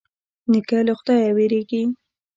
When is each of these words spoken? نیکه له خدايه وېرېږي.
نیکه 0.51 0.79
له 0.87 0.93
خدايه 0.99 1.29
وېرېږي. 1.35 1.83